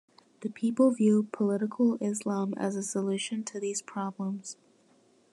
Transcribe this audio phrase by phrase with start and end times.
[0.39, 4.57] The people view political Islam as a solution to these problems.